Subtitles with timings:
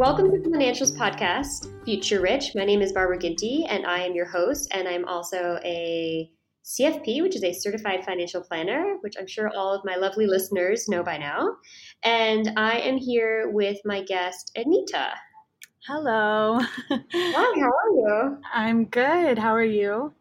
[0.00, 2.54] Welcome to the Financials Podcast, Future Rich.
[2.54, 6.30] My name is Barbara Ginty, and I am your host, and I'm also a
[6.64, 10.88] CFP, which is a certified financial planner, which I'm sure all of my lovely listeners
[10.88, 11.50] know by now.
[12.02, 15.10] And I am here with my guest, Anita.
[15.86, 16.58] Hello.
[16.88, 18.38] Hi, how are you?
[18.54, 19.36] I'm good.
[19.38, 20.14] How are you?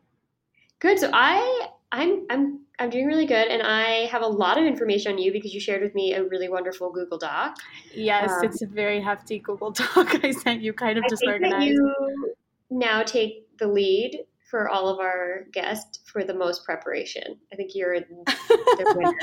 [0.80, 1.00] Good.
[1.00, 5.12] So I I'm I'm I'm doing really good, and I have a lot of information
[5.12, 7.58] on you because you shared with me a really wonderful Google Doc.
[7.94, 11.66] Yes, um, it's a very hefty Google Doc I sent you, kind of I disorganized.
[11.66, 11.96] you
[12.70, 14.20] now take the lead
[14.50, 17.38] for all of our guests for the most preparation.
[17.54, 19.18] I think you're the winner.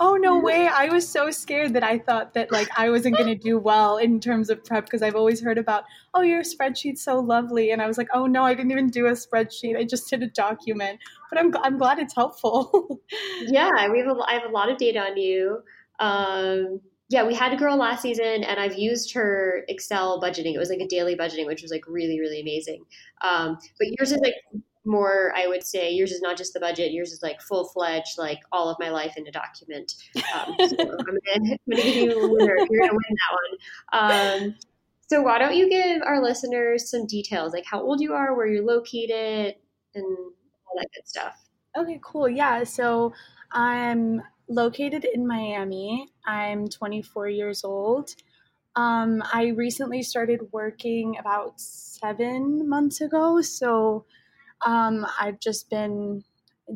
[0.00, 0.68] oh no way!
[0.68, 3.98] I was so scared that I thought that like I wasn't going to do well
[3.98, 7.82] in terms of prep because I've always heard about oh your spreadsheet's so lovely, and
[7.82, 9.76] I was like oh no, I didn't even do a spreadsheet.
[9.76, 10.98] I just did a document.
[11.30, 13.00] But I'm I'm glad it's helpful.
[13.42, 15.62] yeah, we have a, I have a lot of data on you.
[15.98, 20.54] Um, yeah, we had a girl last season, and I've used her Excel budgeting.
[20.54, 22.84] It was like a daily budgeting, which was like really, really amazing.
[23.20, 24.34] Um, but yours is like
[24.90, 28.40] more i would say yours is not just the budget yours is like full-fledged like
[28.52, 29.94] all of my life in a document.
[30.34, 32.56] Um, so I'm, gonna, I'm gonna give you a winner.
[32.70, 34.42] You're gonna win that one.
[34.42, 34.54] Um,
[35.08, 38.46] so why don't you give our listeners some details like how old you are where
[38.46, 39.56] you're located
[39.94, 41.34] and all that good stuff?
[41.76, 42.28] Okay cool.
[42.28, 43.12] Yeah so
[43.52, 46.08] i'm located in miami.
[46.26, 48.10] I'm 24 years old.
[48.76, 54.04] Um, i recently started working about seven months ago so
[54.66, 56.24] um, I've just been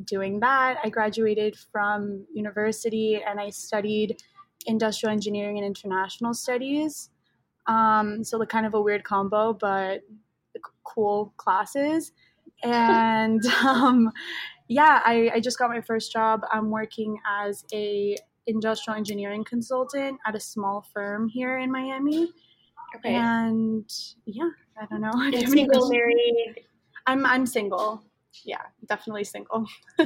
[0.05, 0.79] doing that.
[0.83, 4.17] I graduated from university and I studied
[4.67, 7.11] industrial engineering and international studies.
[7.67, 10.03] Um, so, the kind of a weird combo, but
[10.85, 12.13] cool classes.
[12.63, 14.11] And um,
[14.69, 16.43] yeah, I, I just got my first job.
[16.51, 18.17] I'm working as a
[18.47, 22.33] industrial engineering consultant at a small firm here in Miami.
[22.97, 23.15] Okay.
[23.15, 23.91] And
[24.25, 25.13] yeah, I don't know.
[25.15, 26.65] And single, married,
[27.07, 28.03] I'm I'm single.
[28.45, 29.67] Yeah, definitely single.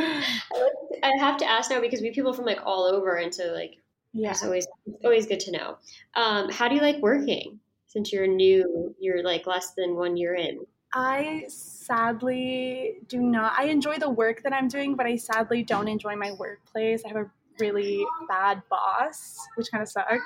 [0.00, 3.52] I have to ask now because we have people from like all over, and so
[3.52, 3.78] like
[4.12, 4.66] yeah, it's always
[5.04, 5.78] always good to know.
[6.14, 8.94] Um, how do you like working since you're new?
[9.00, 10.60] You're like less than one year in.
[10.94, 13.54] I sadly do not.
[13.58, 17.02] I enjoy the work that I'm doing, but I sadly don't enjoy my workplace.
[17.04, 20.22] I have a really bad boss, which kind of sucks.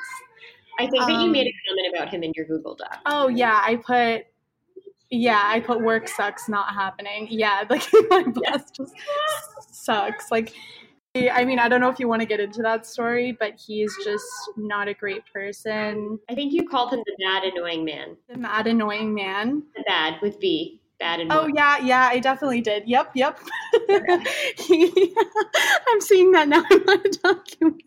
[0.78, 2.98] I think that um, you made a comment about him in your Google Doc.
[3.06, 4.26] Oh yeah, I put
[5.10, 7.28] yeah, I put work sucks not happening.
[7.30, 8.94] Yeah, like my boss just
[9.70, 10.30] sucks.
[10.30, 10.52] Like,
[11.14, 13.94] I mean, I don't know if you want to get into that story, but he's
[14.04, 16.18] just not a great person.
[16.28, 18.16] I think you called him the bad annoying man.
[18.28, 19.62] The mad annoying man.
[19.76, 20.80] The bad with B.
[20.98, 21.40] Bad annoying.
[21.40, 22.88] Oh yeah, yeah, I definitely did.
[22.88, 23.38] Yep, yep.
[24.58, 25.14] he,
[25.88, 27.82] I'm seeing that now in my document.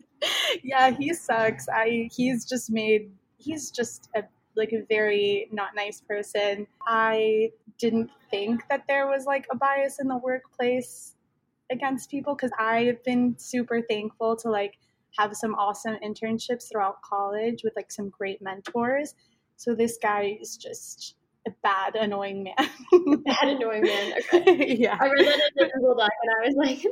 [0.62, 1.68] Yeah, he sucks.
[1.68, 4.22] I he's just made he's just a
[4.56, 6.66] like a very not nice person.
[6.86, 11.14] I didn't think that there was like a bias in the workplace
[11.70, 14.78] against people because I've been super thankful to like
[15.18, 19.14] have some awesome internships throughout college with like some great mentors.
[19.56, 21.16] So this guy is just
[21.46, 22.54] a bad, annoying man.
[23.24, 24.12] bad, annoying man.
[24.34, 24.76] Okay.
[24.78, 24.98] yeah.
[25.00, 26.84] I read that in the Google Doc and I was like,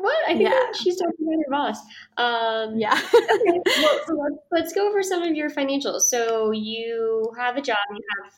[0.00, 0.16] what?
[0.26, 0.72] I think yeah.
[0.74, 1.78] she's talking about your boss.
[2.16, 2.94] Um, yeah.
[3.14, 3.60] okay.
[3.66, 6.02] Well, so let's, let's go over some of your financials.
[6.02, 8.32] So you have a job, you have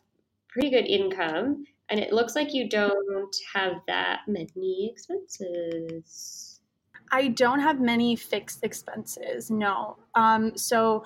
[0.49, 6.61] pretty good income, and it looks like you don't have that many expenses.
[7.13, 9.51] I don't have many fixed expenses.
[9.51, 9.97] No.
[10.15, 11.05] Um, so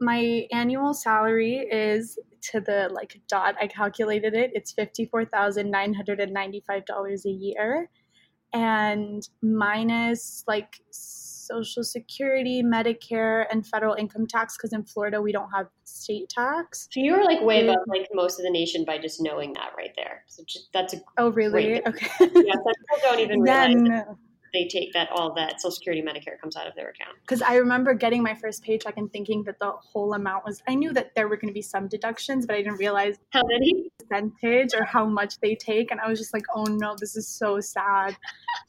[0.00, 2.18] my annual salary is
[2.50, 3.54] to the like dot.
[3.60, 4.50] I calculated it.
[4.54, 7.88] It's fifty four thousand nine hundred and ninety five dollars a year
[8.52, 15.50] and minus like social security, Medicare, and federal income tax because in Florida we don't
[15.50, 16.88] have state tax.
[16.90, 17.70] So you are like way mm.
[17.70, 20.24] above like most of the nation by just knowing that right there.
[20.28, 22.26] So just, that's a oh really okay yeah.
[22.26, 23.74] People don't even realize.
[23.74, 24.16] Then,
[24.52, 27.16] they take that all that Social Security, Medicare comes out of their account.
[27.20, 30.62] Because I remember getting my first paycheck and thinking that the whole amount was.
[30.68, 33.42] I knew that there were going to be some deductions, but I didn't realize how
[33.46, 37.16] many percentage or how much they take, and I was just like, "Oh no, this
[37.16, 38.16] is so sad."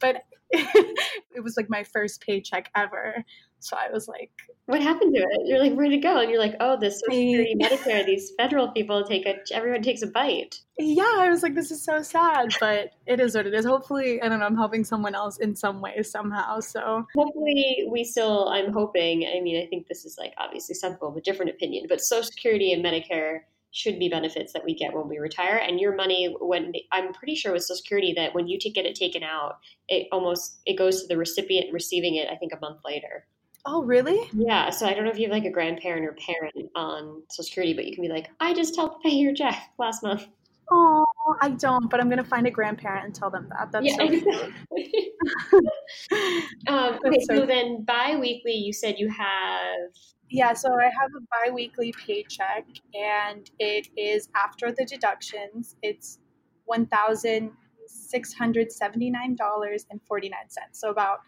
[0.00, 3.24] but it was like my first paycheck ever,
[3.64, 4.30] so I was like,
[4.66, 7.18] "What happened to it?" You're like, "Where'd it go?" And you're like, "Oh, this Social
[7.18, 11.54] Security, Medicare, these federal people take a everyone takes a bite." Yeah, I was like,
[11.54, 13.64] "This is so sad," but it is what it is.
[13.64, 14.46] Hopefully, I don't know.
[14.46, 16.60] I'm helping someone else in some way somehow.
[16.60, 18.48] So hopefully, we still.
[18.48, 19.26] I'm hoping.
[19.26, 22.24] I mean, I think this is like obviously some people a different opinion, but Social
[22.24, 23.40] Security and Medicare
[23.74, 25.56] should be benefits that we get when we retire.
[25.56, 28.94] And your money, when I'm pretty sure with Social Security that when you get it
[28.94, 29.56] taken out,
[29.88, 32.28] it almost it goes to the recipient receiving it.
[32.30, 33.26] I think a month later.
[33.66, 34.28] Oh, really?
[34.32, 34.70] Yeah.
[34.70, 37.72] So I don't know if you have like a grandparent or parent on Social Security,
[37.72, 40.26] but you can be like, I just helped pay your check last month.
[40.70, 41.04] Oh,
[41.40, 43.70] I don't, but I'm gonna find a grandparent and tell them that.
[43.70, 45.12] That's yeah, so exactly.
[46.68, 49.90] um, okay, so, so then bi-weekly, you said you have.
[50.30, 55.76] Yeah, so I have a bi-weekly paycheck, and it is after the deductions.
[55.82, 56.18] It's
[56.64, 57.52] one thousand
[57.86, 60.80] six hundred seventy-nine dollars and forty-nine cents.
[60.80, 61.18] So about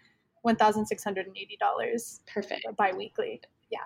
[0.46, 2.20] $1,680.
[2.32, 2.66] Perfect.
[2.76, 3.40] Biweekly.
[3.70, 3.78] Yeah.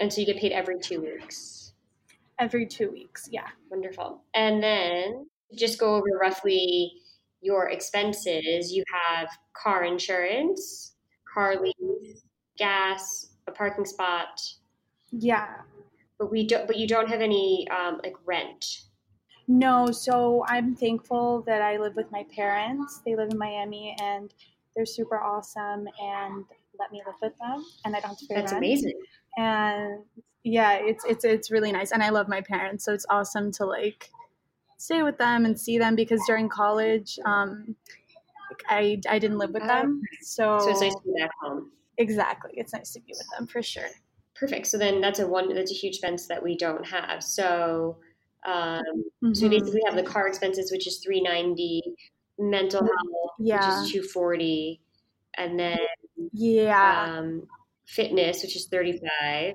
[0.00, 1.72] And so you get paid every two weeks?
[2.38, 3.48] Every two weeks, yeah.
[3.70, 4.22] Wonderful.
[4.34, 5.26] And then
[5.56, 6.92] just go over roughly
[7.40, 8.72] your expenses.
[8.72, 10.94] You have car insurance,
[11.32, 12.22] car lease,
[12.56, 14.40] gas, a parking spot.
[15.10, 15.48] Yeah.
[16.18, 16.66] But we don't.
[16.66, 18.82] But you don't have any um, like rent.
[19.46, 19.90] No.
[19.90, 23.00] So I'm thankful that I live with my parents.
[23.04, 24.32] They live in Miami, and
[24.78, 26.44] they're super awesome and
[26.78, 28.64] let me live with them and I don't have to pay That's rent.
[28.64, 29.00] amazing.
[29.36, 30.04] And
[30.44, 33.66] yeah, it's it's it's really nice and I love my parents, so it's awesome to
[33.66, 34.08] like
[34.76, 37.74] stay with them and see them because during college um
[38.50, 40.00] like I I didn't live with them.
[40.22, 41.72] So So it's nice to be back home.
[41.98, 42.52] Exactly.
[42.54, 43.90] It's nice to be with them for sure.
[44.36, 44.68] Perfect.
[44.68, 47.24] So then that's a one that's a huge expense that we don't have.
[47.24, 47.98] So
[48.46, 49.34] um, mm-hmm.
[49.34, 49.64] so we mm-hmm.
[49.64, 51.82] basically have the car expenses, which is three ninety,
[52.38, 53.80] mental health, yeah.
[53.80, 54.80] which is 240,
[55.36, 55.78] and then
[56.32, 57.46] yeah, um,
[57.86, 59.54] fitness, which is 35,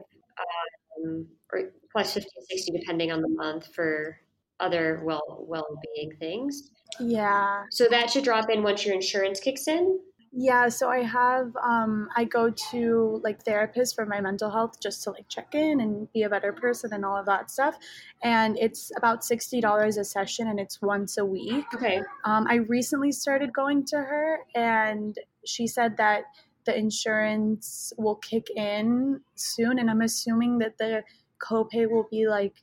[1.03, 4.19] um, or plus 50 60 depending on the month for
[4.59, 6.71] other well well-being things.
[6.99, 7.63] Yeah.
[7.71, 9.99] So that should drop in once your insurance kicks in.
[10.35, 15.03] Yeah, so I have um I go to like therapists for my mental health just
[15.03, 17.77] to like check in and be a better person and all of that stuff.
[18.23, 21.65] And it's about sixty dollars a session and it's once a week.
[21.75, 22.01] Okay.
[22.25, 25.15] Um, I recently started going to her and
[25.45, 26.23] she said that
[26.65, 31.03] the insurance will kick in soon and I'm assuming that the
[31.39, 32.55] copay will be like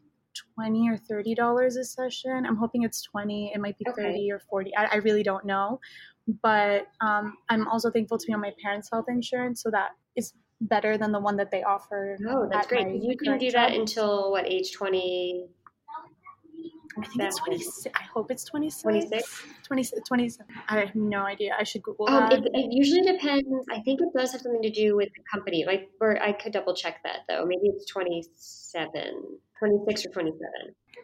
[0.57, 4.05] 20 or 30 dollars a session i'm hoping it's 20 it might be okay.
[4.05, 5.81] 30 or 40 I, I, really don't know
[6.43, 10.33] but um, I'm also thankful to be on my parents' health insurance, so that is
[10.61, 12.19] better than the one that they offer.
[12.29, 13.03] Oh, that's great.
[13.03, 13.81] You can do that job.
[13.81, 14.73] until what age?
[14.73, 15.47] Twenty.
[16.99, 17.87] I think it's 26.
[17.95, 18.83] I hope it's 26.
[18.83, 19.45] 26?
[19.65, 20.55] 20, 27.
[20.69, 21.55] I have no idea.
[21.59, 22.41] I should Google um, that.
[22.41, 23.49] It, it, usually depends.
[23.71, 25.65] I think it does have something to do with the company.
[25.65, 27.45] Like, or I could double check that though.
[27.47, 29.23] Maybe it's 27,
[29.59, 30.51] 26 or 27.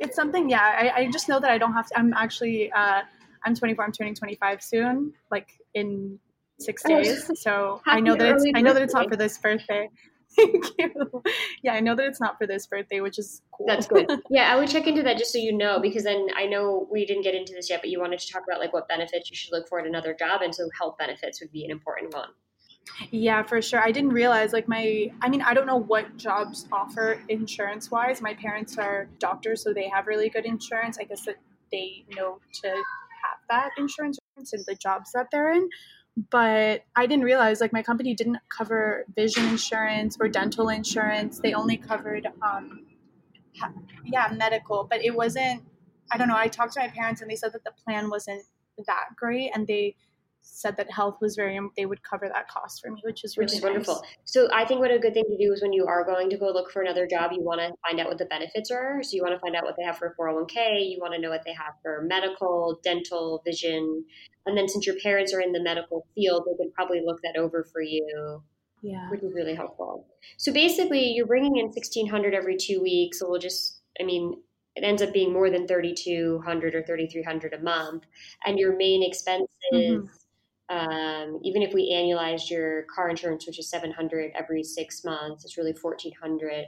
[0.01, 0.93] It's something, yeah.
[0.97, 1.99] I, I just know that I don't have to.
[1.99, 3.03] I'm actually uh,
[3.47, 3.85] I'm 24.
[3.85, 6.19] I'm turning 25 soon, like in
[6.59, 6.89] six oh.
[6.89, 7.31] days.
[7.41, 9.89] So I know that it's I know that it's not for this birthday.
[10.37, 11.23] Thank you.
[11.63, 13.67] Yeah, I know that it's not for this birthday, which is cool.
[13.67, 14.11] That's good.
[14.31, 17.07] Yeah, I would check into that just so you know, because then I know we
[17.07, 19.37] didn't get into this yet, but you wanted to talk about like what benefits you
[19.37, 22.29] should look for in another job, and so health benefits would be an important one.
[23.11, 23.81] Yeah, for sure.
[23.81, 28.21] I didn't realize like my I mean, I don't know what jobs offer insurance wise.
[28.21, 30.99] My parents are doctors, so they have really good insurance.
[30.99, 31.37] I guess that
[31.73, 32.83] they know to
[33.49, 35.69] that insurance and the jobs that they're in
[36.31, 41.41] but I didn't realize like my company didn't cover vision insurance or dental insurance.
[41.41, 42.87] They only covered, um,
[44.05, 44.87] yeah, medical.
[44.89, 45.63] But it wasn't.
[46.11, 46.37] I don't know.
[46.37, 48.43] I talked to my parents and they said that the plan wasn't
[48.87, 49.97] that great, and they
[50.49, 53.47] said that health was very they would cover that cost for me which is really
[53.47, 53.71] which is nice.
[53.71, 56.31] wonderful so i think what a good thing to do is when you are going
[56.31, 59.03] to go look for another job you want to find out what the benefits are.
[59.03, 61.31] So you want to find out what they have for 401k you want to know
[61.31, 64.05] what they have for medical dental vision.
[64.47, 67.37] And then since your parents are in the medical field they could probably look that
[67.39, 68.43] over for you
[68.83, 69.09] yeah.
[69.11, 70.07] which is really helpful.
[70.37, 74.41] So basically you're bringing in 1600 every two weeks so we'll just i mean
[74.75, 78.05] it ends up being more than 3200 or 3300 a month.
[78.45, 80.07] And your main expenses mm-hmm
[80.69, 85.57] um, even if we annualized your car insurance, which is 700 every six months, it's
[85.57, 86.67] really 1400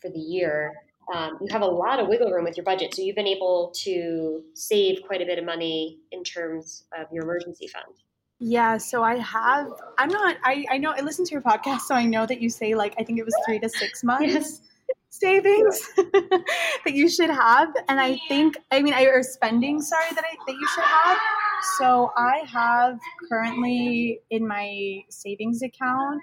[0.00, 0.72] for the year.
[1.14, 2.94] Um, you have a lot of wiggle room with your budget.
[2.94, 7.24] So you've been able to save quite a bit of money in terms of your
[7.24, 7.94] emergency fund.
[8.38, 9.68] Yeah, so I have.
[9.98, 10.36] I'm not.
[10.44, 10.90] I I know.
[10.90, 13.24] I listen to your podcast, so I know that you say like I think it
[13.24, 14.60] was three to six months Yes.
[15.08, 19.80] savings that you should have, and I think I mean I or spending.
[19.80, 21.18] Sorry that I that you should have.
[21.78, 22.98] So I have
[23.28, 26.20] currently in my savings account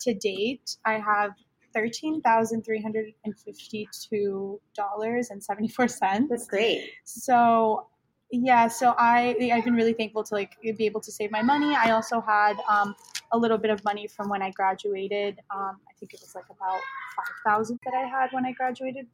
[0.00, 1.32] to date, I have
[1.74, 6.28] thirteen thousand three hundred and fifty-two dollars and seventy-four cents.
[6.30, 6.90] That's great.
[7.04, 7.86] So
[8.30, 11.74] yeah, so I I've been really thankful to like be able to save my money.
[11.74, 12.94] I also had um,
[13.32, 15.38] a little bit of money from when I graduated.
[15.54, 16.80] Um, I think it was like about
[17.16, 19.06] five thousand that I had when I graduated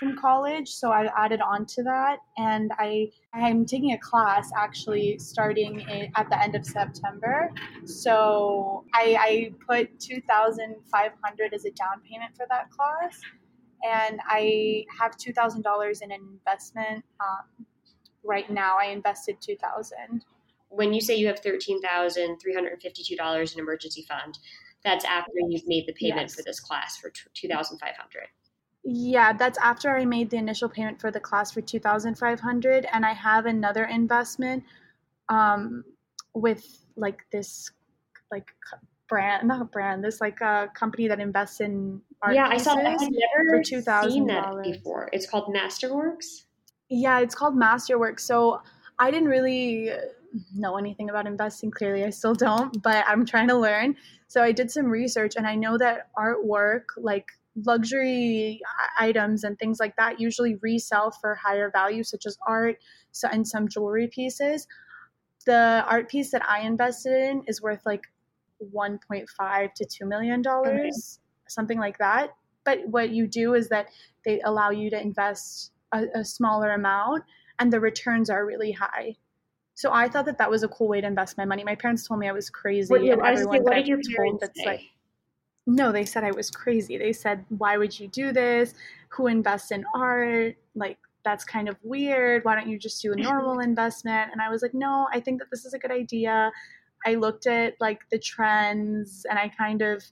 [0.00, 0.68] from college.
[0.68, 6.10] So I added on to that, and I I'm taking a class actually starting in,
[6.16, 7.52] at the end of September.
[7.84, 13.20] So I, I put two thousand five hundred as a down payment for that class,
[13.84, 17.04] and I have two thousand dollars in an investment.
[17.20, 17.66] Um,
[18.24, 20.24] right now, I invested two thousand.
[20.70, 24.38] When you say you have thirteen thousand three hundred and fifty-two dollars in emergency fund,
[24.82, 26.34] that's after you've made the payment Yes.
[26.34, 28.28] for this class for two thousand five hundred.
[28.82, 33.12] Yeah, that's after I made the initial payment for the class for 2500 and I
[33.12, 34.64] have another investment
[35.28, 35.84] um
[36.34, 37.70] with like this
[38.32, 38.50] like
[39.08, 42.74] brand not a brand this like a company that invests in art Yeah, I saw
[42.74, 42.86] that.
[42.86, 44.62] I've never for seen that $2,000.
[44.62, 45.10] before.
[45.12, 46.44] It's called Masterworks.
[46.88, 48.62] Yeah, it's called masterworks So
[48.98, 49.90] I didn't really
[50.54, 51.70] know anything about investing.
[51.70, 53.96] Clearly, I still don't, but I'm trying to learn.
[54.28, 57.32] So I did some research, and I know that artwork, like
[57.64, 58.60] luxury
[58.98, 62.78] items and things like that, usually resell for higher value, such as art
[63.12, 64.66] so, and some jewelry pieces.
[65.46, 68.06] The art piece that I invested in is worth like
[68.74, 71.18] 1.5 to 2 million dollars,
[71.48, 72.30] something like that.
[72.64, 73.88] But what you do is that
[74.24, 77.24] they allow you to invest a, a smaller amount
[77.58, 79.16] and the returns are really high.
[79.80, 81.64] So I thought that that was a cool way to invest my money.
[81.64, 83.74] My parents told me I was crazy, What, and I was gonna say, everyone what
[83.76, 84.66] did your parents that's say?
[84.66, 84.80] like,
[85.66, 86.98] no, they said I was crazy.
[86.98, 88.74] They said, "Why would you do this?
[89.08, 90.56] Who invests in art?
[90.74, 92.44] Like that's kind of weird.
[92.44, 95.38] Why don't you just do a normal investment?" And I was like, "No, I think
[95.38, 96.52] that this is a good idea."
[97.06, 100.04] I looked at like the trends and I kind of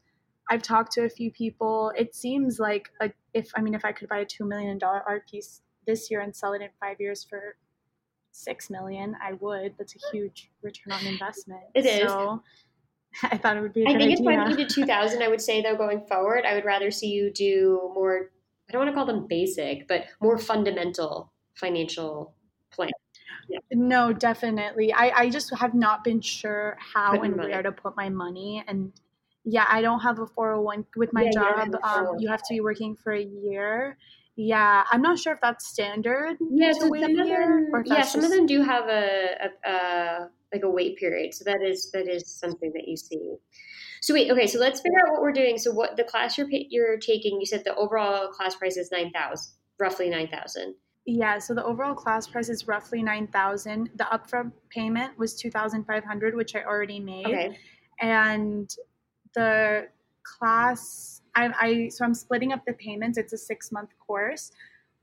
[0.48, 1.92] I've talked to a few people.
[1.94, 5.02] It seems like a, if I mean if I could buy a 2 million dollar
[5.06, 7.56] art piece this year and sell it in 5 years for
[8.38, 9.75] 6 million, I would.
[9.78, 11.62] That's a huge return on investment.
[11.75, 12.09] It is.
[12.09, 12.42] So
[13.23, 14.38] I thought it would be a I good think if idea.
[14.40, 17.33] I needed two thousand, I would say though going forward, I would rather see you
[17.33, 18.30] do more.
[18.68, 22.35] I don't want to call them basic, but more fundamental financial
[22.71, 22.90] plan.
[23.49, 23.59] Yeah.
[23.73, 24.92] No, definitely.
[24.92, 27.50] I, I just have not been sure how and money.
[27.50, 28.62] where to put my money.
[28.68, 28.92] And
[29.45, 31.80] yeah, I don't have a 401 with my Yeah, you don't have job.
[31.83, 33.97] Um, you have to be working for a year.
[34.40, 38.23] Yeah, I'm not sure if that's standard Yeah, so some of them, yeah, that's some
[38.23, 41.35] of them do have a, a, a like a wait period.
[41.35, 43.35] So that is that is something that you see.
[44.00, 45.59] So wait, okay, so let's figure out what we're doing.
[45.59, 47.40] So what the class you're you're taking?
[47.40, 50.76] You said the overall class price is nine thousand, roughly nine thousand.
[51.04, 56.54] Yeah, so the overall class price is roughly 9000 The upfront payment was 2500 which
[56.54, 57.26] I already made.
[57.26, 57.59] Okay,
[58.00, 58.71] and
[59.35, 59.88] the
[60.23, 64.45] class I, I so i'm splitting up the payments it's a six month course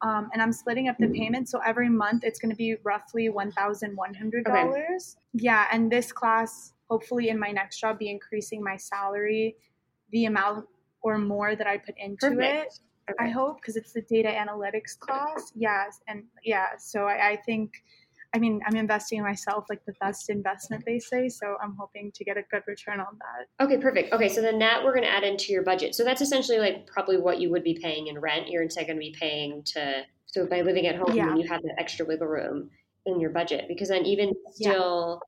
[0.07, 3.25] um, and i'm splitting up the payments so every month it's going to be roughly
[3.29, 4.87] $1100 Okay.
[5.33, 9.55] yeah and this class hopefully in my next job be increasing my salary
[10.11, 10.65] the amount
[11.01, 13.21] or more that i put into it perfect.
[13.27, 15.51] I hope because it's the data analytics class.
[15.55, 17.69] Yes, and yeah, so I, I think,
[18.33, 21.29] I mean, I'm investing in myself like the best investment they say.
[21.29, 23.63] So I'm hoping to get a good return on that.
[23.65, 24.13] Okay, perfect.
[24.13, 25.95] Okay, so then that we're going to add into your budget.
[25.95, 28.49] So that's essentially like probably what you would be paying in rent.
[28.49, 31.33] You're instead going to be paying to so by living at home, Yeah.
[31.35, 32.69] you have that extra wiggle room
[33.05, 33.65] in your budget.
[33.69, 34.71] Because then even Yeah.
[34.71, 35.21] still,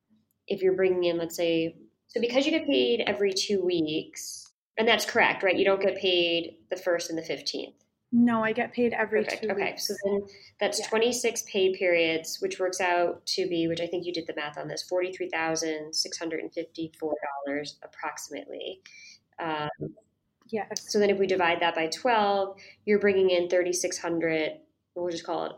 [0.48, 1.77] if you're bringing in, let's say,
[2.08, 5.56] so because you get paid every two weeks, and that's correct, right?
[5.56, 7.75] You don't get paid the first and the fifteenth.
[8.12, 9.44] No, I get paid every Perfect.
[9.44, 9.88] two Okay, weeks.
[9.88, 10.22] so then
[10.60, 10.88] that's Yeah.
[10.88, 14.58] 26 pay periods, which works out to be, which I think you did the math
[14.58, 18.82] on this, $43,654 approximately.
[19.40, 19.70] Um,
[20.48, 20.86] yes.
[20.90, 24.54] so then if we divide that by 12, you're bringing in 3,600,
[24.96, 25.54] we'll just call it,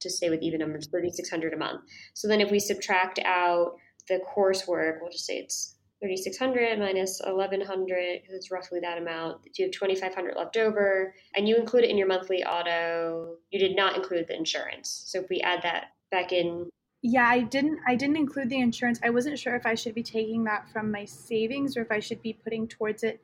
[0.00, 1.80] to stay with even numbers, 3,600 a month.
[2.12, 3.76] So then if we subtract out
[4.08, 9.38] the coursework, we'll just say it's 3,600 minus 1,100, because it's roughly that amount.
[9.56, 13.36] You have 2,500 left over, and you include it in your monthly auto.
[13.50, 15.04] You did not include the insurance.
[15.06, 16.68] So if we add that back in,
[17.02, 17.78] Yeah, I didn't.
[17.86, 19.00] I didn't include the insurance.
[19.02, 22.00] I wasn't sure if I should be taking that from my savings or if I
[22.00, 23.20] should be putting towards it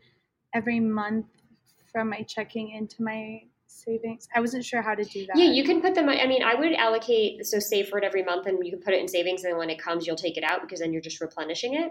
[0.54, 1.26] every month
[1.90, 4.28] from my checking into my savings.
[4.34, 5.36] I wasn't sure how to do that.
[5.36, 6.08] Yeah, you can put them.
[6.08, 8.94] I mean, I would allocate so save for it every month, and you can put
[8.94, 11.20] it in savings, and when it comes, you'll take it out because then you're just
[11.20, 11.90] replenishing it.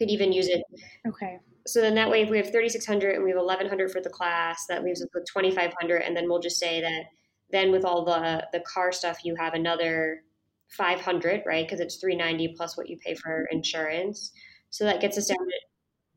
[0.00, 0.62] Could even use it.
[1.06, 1.38] Okay.
[1.66, 3.92] So then that way, if we have thirty six hundred and we have eleven hundred
[3.92, 6.80] for the class, that leaves us with twenty five hundred, and then we'll just say
[6.80, 7.04] that
[7.52, 10.22] then with all the the car stuff, you have another
[10.70, 11.66] five hundred, right?
[11.66, 14.32] Because it's three ninety plus what you pay for insurance.
[14.70, 15.52] So that gets us down to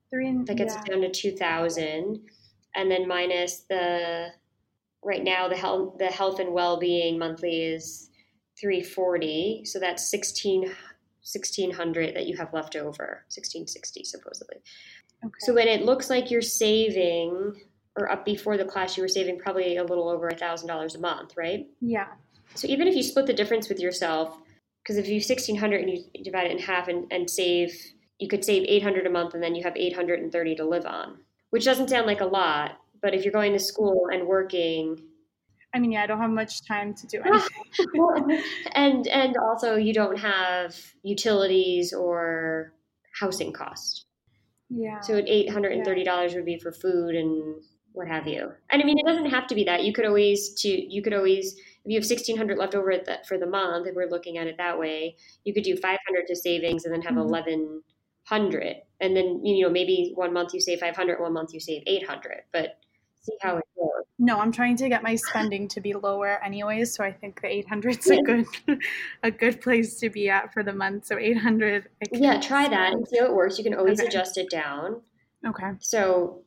[0.09, 0.31] Three.
[0.45, 0.79] that gets yeah.
[0.79, 2.19] us down to two thousand,
[2.75, 4.27] and then minus the
[5.03, 8.09] right now the health the health and well being monthly is
[8.57, 10.71] three forty, so that's sixteen.
[11.23, 14.57] 1600 that you have left over 1660 supposedly
[15.25, 15.33] Okay.
[15.39, 17.55] so when it looks like you're saving
[17.97, 20.95] or up before the class you were saving probably a little over a thousand dollars
[20.95, 22.07] a month right yeah.
[22.55, 24.37] so even if you split the difference with yourself,
[24.83, 27.73] because if you 1600 and you divide it in half and, and save,
[28.19, 31.19] you could save 800 a month and then you have 830 to live on,
[31.51, 32.79] which doesn't sound like a lot.
[33.01, 35.01] But if you're going to school and working,
[35.73, 38.41] I mean, yeah, I don't have much time to do anything.
[38.73, 42.73] and and also you don't have utilities or
[43.19, 44.05] housing costs.
[44.69, 44.99] yeah.
[45.01, 47.61] So eight hundred and thirty dollars would be for food and
[47.91, 48.51] what have you.
[48.71, 49.83] And I mean, it doesn't have to be that.
[49.83, 53.05] You could always to you could always if you have sixteen hundred left over at
[53.05, 55.99] the, for the month, if we're looking at it that way, you could do five
[56.07, 57.21] hundred to savings and then have Mhm.
[57.21, 57.83] eleven
[58.25, 61.59] hundred, and then you know maybe one month you save five hundred, one month you
[61.59, 62.79] save eight hundred, but
[63.21, 63.87] see how it goes.
[64.23, 67.47] No, I'm trying to get my spending to be lower anyways, so I think the
[67.47, 68.45] 800 is a good
[69.23, 71.07] a good place to be at for the month.
[71.07, 73.57] So 800 I can Yeah, try that and see how it works.
[73.57, 74.07] You can always Okay.
[74.07, 75.01] adjust it down.
[75.45, 75.71] Okay.
[75.81, 76.39] So,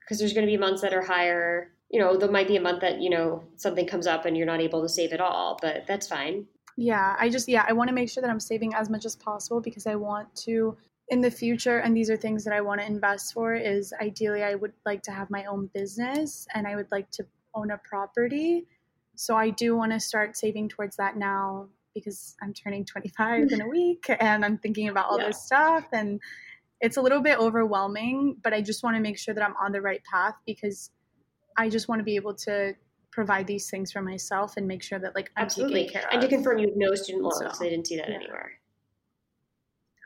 [0.00, 1.70] because there's going to be months that are higher.
[1.88, 4.46] You know, there might be a month that you know something comes up and you're
[4.46, 6.46] not able to save it all, but that's fine.
[6.76, 9.16] Yeah, I just yeah, I want to make sure that I'm saving as much as
[9.16, 10.76] possible because I want to
[11.12, 14.42] in the future and these are things that I want to invest for is ideally
[14.42, 17.76] I would like to have my own business and I would like to own a
[17.76, 18.66] property.
[19.14, 23.60] So I do want to start saving towards that now because I'm turning 25 in
[23.60, 25.26] a week and I'm thinking about all Yeah.
[25.26, 26.18] this stuff and
[26.80, 29.72] it's a little bit overwhelming, but I just want to make sure that I'm on
[29.72, 30.90] the right path because
[31.58, 32.72] I just want to be able to
[33.10, 35.94] provide these things for myself and make sure that like I'm Absolutely.
[36.10, 37.58] And to confirm, you have no student loans.
[37.58, 38.14] So, I didn't see that yeah.
[38.14, 38.52] anywhere.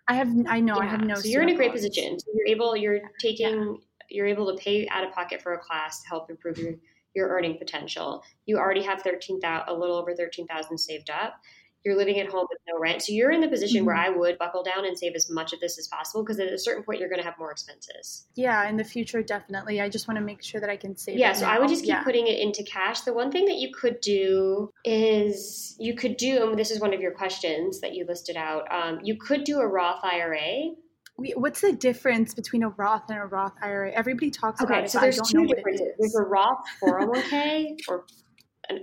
[0.09, 1.15] I have I know I have no.
[1.17, 2.19] So you're in a great position.
[2.19, 2.77] So you're able.
[2.77, 3.79] You're taking.
[4.09, 6.75] You're able to pay out of pocket for a class to help improve your
[7.15, 8.23] your earning potential.
[8.45, 11.41] You already have thirteen thousand, a little over thirteen thousand saved up.
[11.87, 14.15] You're living at home with no rent, so you're in the position where Mm-hmm.
[14.15, 16.59] I would buckle down and save as much of this as possible because at a
[16.59, 18.27] certain point you're going to have more expenses.
[18.35, 19.81] Yeah, in the future, definitely.
[19.81, 21.19] I just want to make sure that I can save.
[21.19, 22.03] Yeah, it so I would just keep yeah.
[22.03, 23.01] putting it into cash.
[23.03, 26.93] The one thing that you could do is you could do, and this is one
[26.93, 28.71] of your questions that you listed out.
[28.73, 30.73] Um, you could do a Roth IRA.
[31.17, 33.93] What's the difference between a Roth and a Roth IRA?
[33.93, 35.87] Everybody talks about Okay, it, so but I there's two differences.
[35.99, 38.05] There's a Roth 401k, or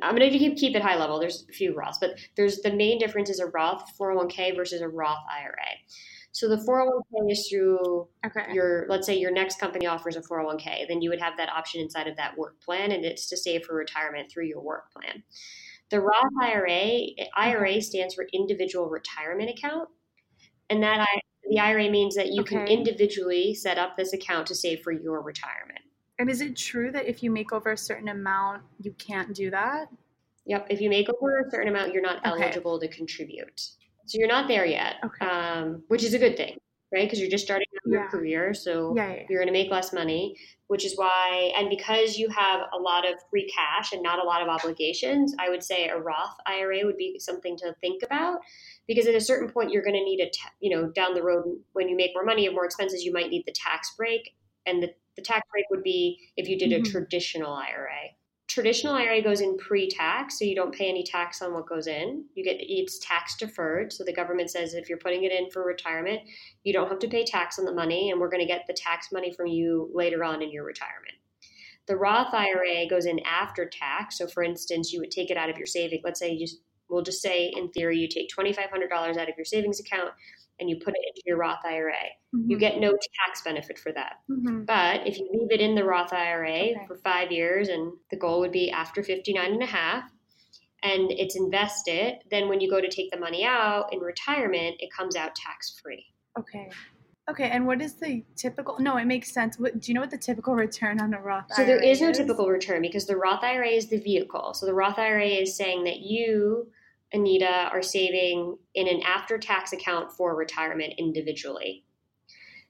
[0.01, 1.19] I'm going to keep keep it high level.
[1.19, 4.87] There's a few Roths, but there's the main difference is a Roth 401k versus a
[4.87, 5.53] Roth IRA.
[6.33, 8.53] So the 401k is through Okay.
[8.53, 11.81] your let's say your next company offers a 401k then you would have that option
[11.81, 15.23] inside of that work plan and it's to save for retirement through your work plan
[15.89, 17.01] the roth ira
[17.35, 19.89] ira stands for individual retirement account
[20.69, 24.55] and that I, the ira means that you can individually set up this account to
[24.55, 25.81] save for your retirement
[26.19, 29.49] And is it true that if you make over a certain amount, you can't do
[29.51, 29.87] that?
[30.45, 32.29] yep if you make over a certain amount you're not Okay.
[32.43, 33.61] eligible to contribute
[34.05, 35.25] so you're not there yet Okay.
[35.25, 36.57] um, which is a good thing
[36.93, 38.07] right because you're just starting out your Yeah.
[38.09, 39.23] career so yeah, yeah.
[39.29, 40.35] you're going to make less money,
[40.67, 44.23] which is why, and because you have a lot of free cash and not a
[44.27, 48.39] lot of obligations, I would say a Roth IRA would be something to think about.
[48.85, 51.23] Because at a certain point, you're going to need a, ta- you know, down the
[51.23, 54.35] road when you make more money and more expenses, you might need the tax break.
[54.65, 56.87] And the, the tax break would be if you did Mhm.
[56.87, 58.15] a traditional IRA.
[58.47, 62.25] Traditional IRA goes in pre-tax, so you don't pay any tax on what goes in.
[62.35, 65.65] You get it's tax deferred, so the government says if you're putting it in for
[65.65, 66.21] retirement,
[66.63, 68.73] you don't have to pay tax on the money, and we're going to get the
[68.73, 71.15] tax money from you later on in your retirement.
[71.87, 74.17] The Roth IRA goes in after tax.
[74.17, 76.01] So, for instance, you would take it out of your savings.
[76.03, 79.45] Let's say you just, we'll just say in theory, you take $2,500 out of your
[79.45, 80.11] savings account
[80.59, 81.93] and you put it into your Roth IRA.
[82.31, 82.59] You Mhm.
[82.59, 82.91] get no
[83.25, 84.17] tax benefit for that.
[84.29, 84.65] Mhm.
[84.65, 86.85] But if you leave it in the Roth IRA Okay.
[86.87, 90.11] for five years, and the goal would be after 59 and a half,
[90.83, 94.91] and it's invested, then when you go to take the money out in retirement, it
[94.91, 96.05] comes out tax free.
[96.37, 96.69] Okay.
[97.29, 98.77] Okay, and what is the typical?
[98.79, 99.57] No, it makes sense.
[99.57, 102.11] What, do you know what the typical return on a Roth So there is no
[102.11, 104.53] typical return because the Roth IRA is the vehicle.
[104.53, 106.69] So the Roth IRA is saying that you,
[107.13, 111.85] Anita, are saving in an after-tax account for retirement individually.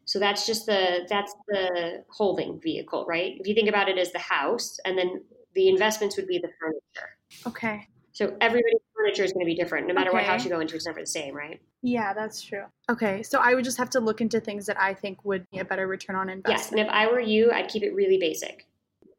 [0.06, 3.38] So that's just the that's the holding vehicle, right?
[3.40, 5.24] If you think about it as the house, and then
[5.56, 7.10] The investments would be the furniture.
[7.46, 7.88] Okay.
[8.12, 9.88] So everybody's furniture is going to be different.
[9.88, 11.60] No matter what house you go into, it's never the same, right?
[11.82, 12.66] Yeah, that's true.
[12.90, 15.60] Okay, so I would just have to look into things that I think would be
[15.60, 16.60] a better return on investment.
[16.60, 16.72] Yes.
[16.72, 18.68] And if I were you, I'd keep it really basic.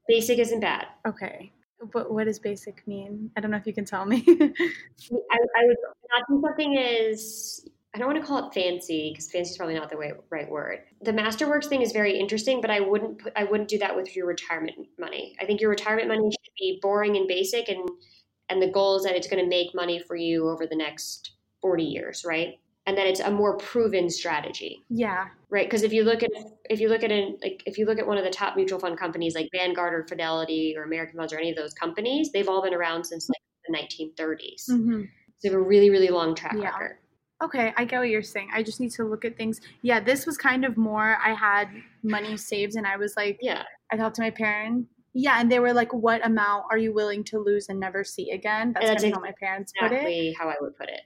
[0.07, 0.87] Basic isn't bad.
[1.07, 1.53] Okay.
[1.92, 3.31] But what does basic mean?
[3.37, 4.25] I don't know if you can tell me.
[4.27, 5.77] I, I would
[6.11, 9.75] not do something is, I don't want to call it fancy because fancy is probably
[9.75, 10.81] not the way, right word.
[11.03, 14.16] The Masterworks thing is very interesting, but I wouldn't put I wouldn't do that with
[14.16, 15.37] your retirement money.
[15.40, 17.88] I think your retirement money should be boring and basic, and
[18.49, 21.33] and the goal is that it's going to make money for you over the next
[21.61, 22.59] forty years, right?
[22.87, 25.29] And that it's a more proven strategy, yeah.
[25.49, 25.66] right?
[25.66, 26.31] Because if you look at
[26.68, 28.79] if you look at an like if you look at one of the top mutual
[28.79, 32.49] fund companies like Vanguard or Fidelity or American Funds or any of those companies, they've
[32.49, 34.66] all been around since like the 1930s.
[34.68, 35.03] hmm
[35.42, 36.73] They have a really, really long track Yeah.
[36.73, 36.99] record.
[37.42, 38.51] Okay, I get what you're saying.
[38.53, 39.62] I just need to look at things.
[39.83, 41.68] Yeah, this was kind of more I had
[42.03, 43.62] money saved and I was like Yeah.
[43.90, 44.90] I talked to my parents.
[45.14, 48.31] Yeah, and they were like, "What amount are you willing to lose and never see
[48.33, 49.94] again?" That's, that's kind of how my parents put it.
[49.94, 51.03] Exactly how I would put it.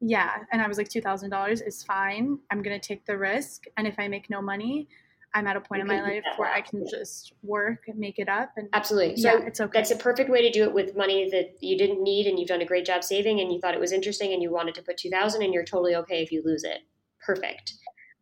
[0.00, 2.38] Yeah, and I was like, two thousand dollars is fine.
[2.50, 4.88] I'm gonna take the risk, and if I make no money,
[5.34, 8.18] I'm at a point You in my life where I can just work and make
[8.18, 8.52] it up.
[8.56, 9.16] And Absolutely.
[9.16, 9.78] So yeah, it's okay.
[9.78, 12.48] that's a perfect way to do it with money that you didn't need and you've
[12.48, 14.82] done a great job saving and you thought it was interesting and you wanted to
[14.82, 16.78] put 2000 and you're totally okay if you lose it.
[17.24, 17.74] Perfect.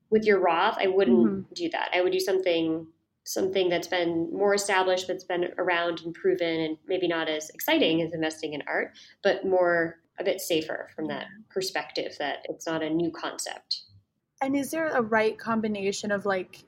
[0.09, 1.53] With your Roth, I wouldn't Mm-hmm.
[1.55, 1.91] do that.
[1.95, 2.87] I would do something
[3.25, 8.03] something that's been more established, that's been around and proven and maybe not as exciting
[8.03, 12.83] as investing in art, but more a bit safer from that perspective that it's not
[12.83, 13.83] a new concept.
[14.43, 16.65] And is there a right combination of like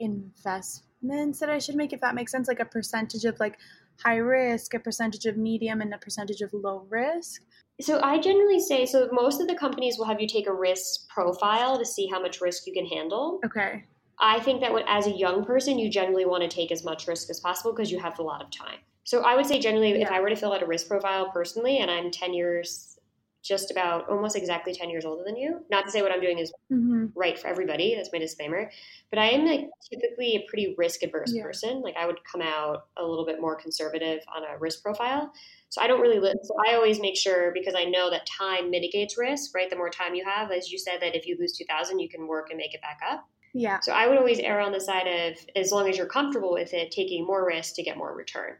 [0.00, 2.48] investments that I should make, if that makes sense?
[2.48, 3.58] Like a percentage of like
[4.02, 7.42] high risk, a percentage of medium, and a percentage of low risk?
[7.80, 11.08] So I generally say so most of the companies will have you take a risk
[11.08, 13.40] profile to see how much risk you can handle.
[13.44, 13.84] Okay.
[14.20, 17.08] I think that what, as a young person, you generally want to take as much
[17.08, 18.78] risk as possible because you have a lot of time.
[19.04, 21.78] So I would say generally, if I were to fill out a risk profile personally,
[21.78, 22.98] and I'm 10 years,
[23.42, 26.38] just about almost exactly 10 years older than you, not to say what I'm doing
[26.38, 28.70] is hmm right for everybody, that's my disclaimer,
[29.10, 31.42] but I am like typically a pretty risk adverse Yeah.
[31.42, 31.82] person.
[31.82, 35.30] Like I would come out a little bit more conservative on a risk profile.
[35.68, 38.70] So I don't really live, so I always make sure because I know that time
[38.70, 39.68] mitigates risk, right?
[39.68, 42.26] The more time you have, as you said, that if you lose 2000, you can
[42.28, 43.28] work and make it back up.
[43.54, 43.80] Yeah.
[43.80, 46.74] So I would always err on the side of, as long as you're comfortable with
[46.74, 48.58] it, taking more risk to get more return.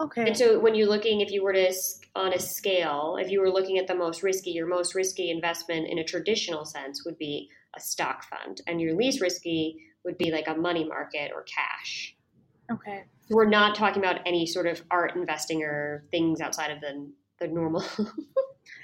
[0.00, 0.26] Okay.
[0.26, 1.72] And so when you're looking, if you were to,
[2.14, 5.88] on a scale, if you were looking at the most risky, your most risky investment
[5.88, 8.60] in a traditional sense would be a stock fund.
[8.66, 12.14] And your least risky would be like a money market or cash.
[12.70, 13.04] okay.
[13.30, 17.48] We're not talking about any sort of art investing or things outside of the, the
[17.48, 17.84] normal.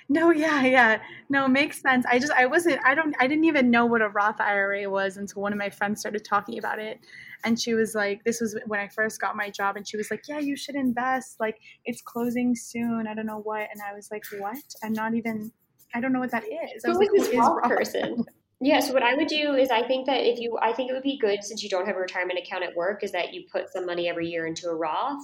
[0.09, 1.01] No, yeah, yeah.
[1.31, 2.05] No, it makes sense.
[2.07, 5.17] I just I wasn't I don't I didn't even know what a Roth IRA was
[5.17, 6.99] until one of my friends started talking about it.
[7.45, 10.11] And she was like, this was when I first got my job and she was
[10.11, 11.41] like, "Yeah, you should invest.
[11.41, 13.07] Like it's closing soon.
[13.09, 14.63] I don't know what." And I was like, "What?
[14.85, 15.51] I'm not even
[15.95, 17.71] I don't know what that is." I Who was like, this "Who is Roth Roth?"
[17.71, 18.25] person?
[18.65, 20.93] Yeah, so what I would do is I think that if you, I think it
[20.93, 23.43] would be good since you don't have a retirement account at work, is that you
[23.51, 25.19] put some money every year into a Roth.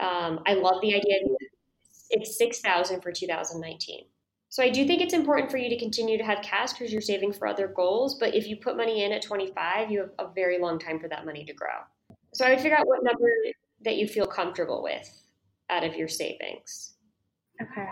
[0.00, 1.18] Um, I love the idea.
[2.14, 4.04] It's six thousand for 2019.
[4.48, 7.02] So I do think it's important for you to continue to have cash because you're
[7.02, 8.14] saving for other goals.
[8.20, 11.08] But if you put money in at 25, you have a very long time for
[11.08, 11.80] that money to grow.
[12.34, 13.28] So I would figure out what number
[13.84, 15.10] that you feel comfortable with
[15.70, 16.94] out of your savings.
[17.60, 17.88] Okay.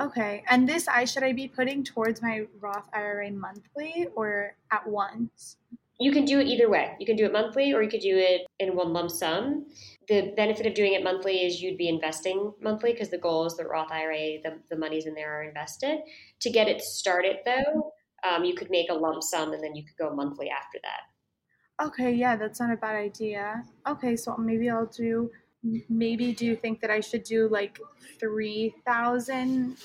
[0.00, 0.44] Okay.
[0.50, 5.58] And this I should I be putting towards my Roth IRA monthly or at once?
[6.00, 6.96] You can do it either way.
[6.98, 9.66] You can do it monthly or you could do it in one lump sum.
[10.08, 13.56] The benefit of doing it monthly is you'd be investing monthly because the goal is
[13.56, 16.00] the Roth IRA, the, the monies in there are invested.
[16.40, 17.92] To get it started though,
[18.28, 21.86] um, you could make a lump sum and then you could go monthly after that.
[21.86, 23.64] Okay, yeah, that's not a bad idea.
[23.88, 25.30] Okay, so maybe I'll do.
[25.88, 27.78] Maybe do you think that I should do like
[28.18, 29.76] three thousand?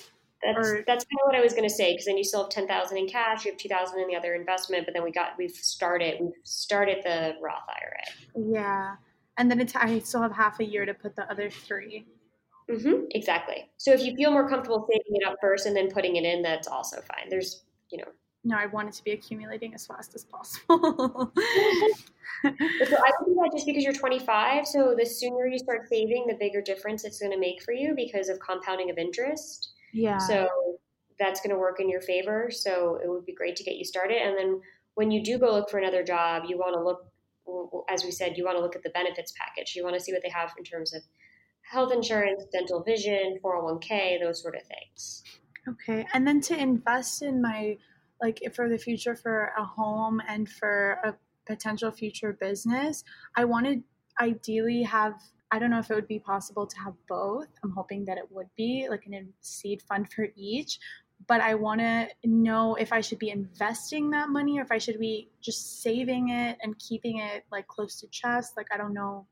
[0.44, 2.42] That's Or- that's kind of what I was going to say because then you still
[2.44, 5.04] have ten thousand in cash, you have two thousand in the other investment, but then
[5.04, 8.46] we got we've started we've started the Roth IRA.
[8.54, 8.96] Yeah,
[9.38, 12.06] and then it's I still have half a year to put the other three.
[12.70, 13.70] hmm exactly.
[13.78, 16.42] So if you feel more comfortable saving it up first and then putting it in,
[16.44, 17.30] that's also fine.
[17.30, 18.08] There's you know
[18.44, 21.34] No, I want it to be accumulating as fast as possible.
[22.44, 24.68] So I would do that just because you're 25.
[24.68, 27.94] So the sooner you start saving, the bigger difference it's going to make for you
[27.96, 29.74] because of compounding of interest.
[29.94, 30.18] Yeah.
[30.18, 30.48] So
[31.20, 32.50] that's going to work in your favor.
[32.52, 34.18] So it would be great to get you started.
[34.18, 34.62] And then
[34.96, 38.38] when you do go look for another job, you want to look, as we said,
[38.38, 39.76] you want to look at the benefits package.
[39.76, 41.02] You want to see what they have in terms of
[41.62, 45.24] health insurance, dental vision, 401k, those sort of things.
[45.68, 47.78] Okay, and then to invest in my
[48.22, 51.14] like for the future for a home and for a
[51.46, 53.04] potential future business,
[53.36, 53.84] I want to
[54.20, 55.16] ideally have
[55.52, 57.48] I don't know if it would be possible to have both.
[57.64, 60.80] I'm hoping that it would be like an seed fund for each.
[61.28, 64.78] But I want to know if I should be investing that money or if I
[64.78, 68.54] should be just saving it and keeping it like close to chest.
[68.56, 69.26] Like I don't know.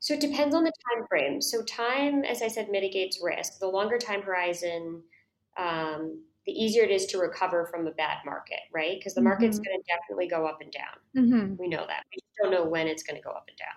[0.00, 1.40] So it depends on the time frame.
[1.40, 3.58] So time, as I said, mitigates risk.
[3.58, 5.02] The longer time horizon,
[5.56, 8.98] um, the easier it is to recover from a bad market, right?
[8.98, 9.64] Because the market's mm-hmm.
[9.64, 11.24] going to definitely go up and down.
[11.24, 11.56] Mm-hmm.
[11.56, 12.04] We know that.
[12.10, 13.76] We don't know when it's going to go up and down.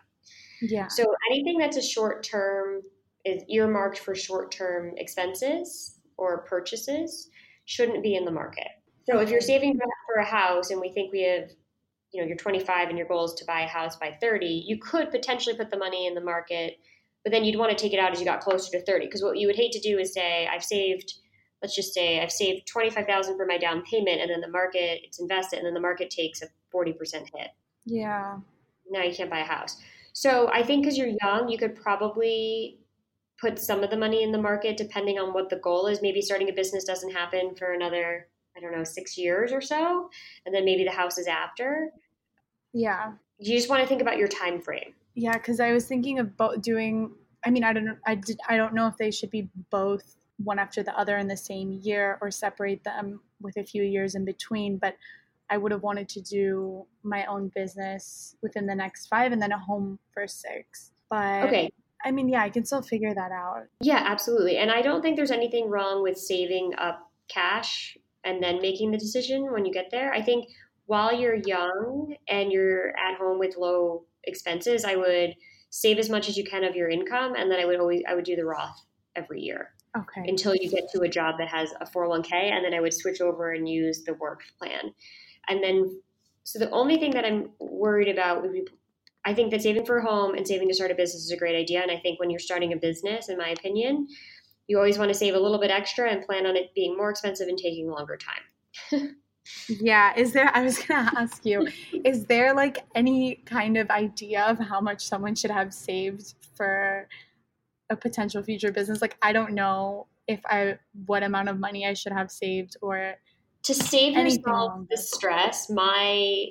[0.62, 0.88] Yeah.
[0.88, 2.82] So anything that's a short term
[3.26, 7.30] is earmarked for short term expenses or purchases
[7.66, 8.68] shouldn't be in the market.
[9.10, 11.50] So if you're saving for a house and we think we have,
[12.14, 14.78] you know, you're 25 and your goal is to buy a house by 30, you
[14.78, 16.78] could potentially put the money in the market,
[17.24, 19.06] but then you'd want to take it out as you got closer to 30.
[19.06, 21.14] Because what you would hate to do is say, I've saved–
[21.62, 25.20] let's just say I've saved 25,000 for my down payment and then the market it's
[25.20, 26.96] invested and then the market takes a 40%
[27.36, 27.50] hit.
[27.86, 28.38] Yeah.
[28.90, 29.78] Now you can't buy a house.
[30.14, 32.80] So I think cuz you're young, you could probably
[33.40, 36.02] put some of the money in the market depending on what the goal is.
[36.02, 40.10] Maybe starting a business doesn't happen for another I don't know, 6 years or so
[40.46, 41.92] and then maybe the house is after.
[42.74, 43.14] Yeah.
[43.40, 44.94] You just want to think about your time frame.
[45.16, 48.74] Yeah, cuz I was thinking about doing I mean, I don't I did I don't
[48.74, 52.32] know if they should be both one after the other in the same year or
[52.32, 54.78] separate them with a few years in between.
[54.78, 54.96] But
[55.52, 59.52] I would have wanted to do my own business within the next five and then
[59.52, 60.92] a home for six.
[61.10, 61.70] But okay.
[62.06, 63.64] I mean, yeah, I can still figure that out.
[63.82, 64.58] Yeah, absolutely.
[64.58, 68.98] And I don't think there's anything wrong with saving up cash and then making the
[68.98, 70.14] decision when you get there.
[70.14, 70.48] I think
[70.86, 75.36] while you're young and you're at home with low expenses, I would
[75.70, 78.16] save as much as you can of your income and then I would always I
[78.16, 78.82] would do the Roth
[79.16, 79.74] every year.
[79.98, 80.24] Okay.
[80.26, 83.20] Until you get to a job that has a 401k, and then I would switch
[83.20, 84.94] over and use the work plan.
[85.48, 86.02] And then,
[86.44, 88.66] so the only thing that I'm worried about would be
[89.24, 91.38] I think that saving for a home and saving to start a business is a
[91.38, 91.82] great idea.
[91.84, 94.08] And I think when you're starting a business, in my opinion,
[94.68, 97.12] you always want to save a little bit extra and plan on it being more
[97.12, 99.16] expensive and taking longer time.
[99.70, 100.16] yeah.
[100.18, 101.68] Is there, I was going to ask you,
[102.04, 107.08] is there like any kind of idea of how much someone should have saved for
[107.92, 111.94] a potential future business like i don't know if i what amount of money i
[111.94, 113.16] should have saved or
[113.64, 116.48] to save yourself the stress my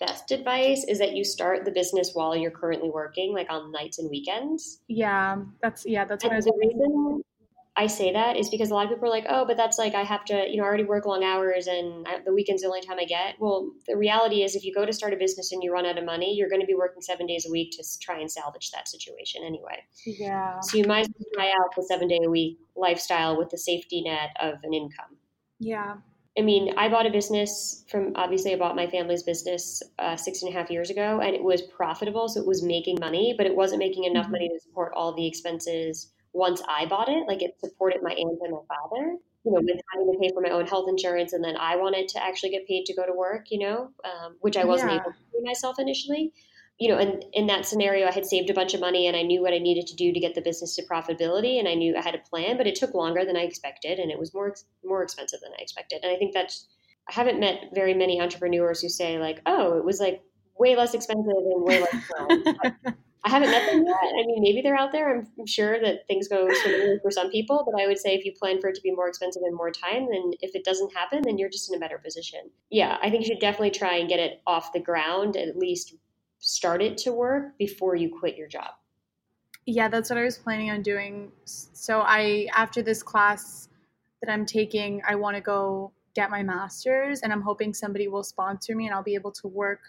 [0.00, 3.98] best advice is that you start the business while you're currently working like on nights
[3.98, 7.22] and weekends yeah that's yeah that's what i was the reason
[7.76, 9.94] I say that is because a lot of people are like, oh, but that's like
[9.94, 12.68] I have to, you know, I already work long hours and I, the weekend's the
[12.68, 13.34] only time I get.
[13.40, 15.98] Well, the reality is, if you go to start a business and you run out
[15.98, 18.70] of money, you're going to be working seven days a week to try and salvage
[18.70, 19.84] that situation anyway.
[20.06, 20.60] Yeah.
[20.60, 23.58] So you might as well try out the seven day a week lifestyle with the
[23.58, 25.16] safety net of an income.
[25.58, 25.96] Yeah.
[26.36, 30.42] I mean, I bought a business from obviously I bought my family's business uh, six
[30.42, 33.46] and a half years ago, and it was profitable, so it was making money, but
[33.46, 34.32] it wasn't making enough mm-hmm.
[34.32, 38.38] money to support all the expenses once I bought it, like it supported my aunt
[38.42, 41.32] and my father, you know, with having to pay for my own health insurance.
[41.32, 44.36] And then I wanted to actually get paid to go to work, you know, um,
[44.40, 45.00] which I wasn't yeah.
[45.00, 46.32] able to do myself initially.
[46.78, 49.22] You know, and in that scenario, I had saved a bunch of money and I
[49.22, 51.58] knew what I needed to do to get the business to profitability.
[51.58, 54.10] And I knew I had a plan, but it took longer than I expected and
[54.10, 56.00] it was more, more expensive than I expected.
[56.02, 56.66] And I think that's,
[57.08, 60.22] I haven't met very many entrepreneurs who say, like, oh, it was like
[60.58, 62.94] way less expensive and way less fun.
[63.24, 63.96] I haven't met them yet.
[64.02, 65.10] I mean, maybe they're out there.
[65.10, 68.24] I'm, I'm sure that things go smoothly for some people, but I would say if
[68.24, 70.94] you plan for it to be more expensive and more time, then if it doesn't
[70.94, 72.50] happen, then you're just in a better position.
[72.70, 75.94] Yeah, I think you should definitely try and get it off the ground, at least
[76.38, 78.70] start it to work before you quit your job.
[79.66, 81.32] Yeah, that's what I was planning on doing.
[81.44, 83.68] So I after this class
[84.22, 88.22] that I'm taking, I want to go get my master's and I'm hoping somebody will
[88.22, 89.80] sponsor me and I'll be able to work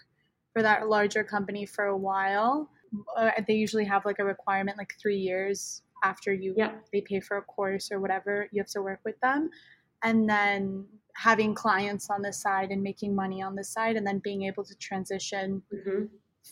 [0.52, 2.70] for that larger company for a while
[3.16, 6.72] uh, they usually have like a requirement like three years after you yeah.
[6.92, 9.50] they pay for a course or whatever you have to work with them
[10.02, 14.18] and then having clients on the side and making money on the side and then
[14.18, 16.04] being able to transition mm-hmm.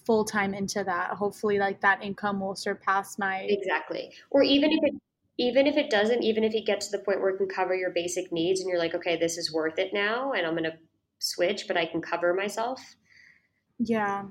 [0.06, 1.10] Full time into that.
[1.10, 4.12] Hopefully like that income will surpass my exactly.
[4.30, 4.94] Or even if it
[5.38, 7.74] even if it doesn't even if it gets to the point where it can cover
[7.74, 10.62] your basic needs and you're like okay this is worth it now and i'm going
[10.62, 10.78] to
[11.18, 12.80] switch but i can cover myself.
[13.78, 14.24] Yeah.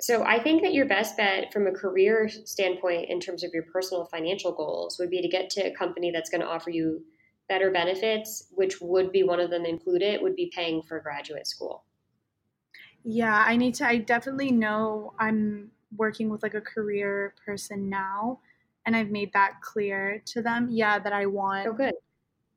[0.00, 3.62] So I think that your best bet from a career standpoint in terms of your
[3.72, 7.04] personal financial goals would be to get to a company that's going to offer you
[7.48, 11.84] better benefits, which would be one of them included, would be paying for graduate school.
[13.04, 18.40] Yeah, I need to I definitely know I'm working with like a career person now
[18.86, 20.68] and I've made that clear to them.
[20.70, 21.94] Yeah, that I want oh, good.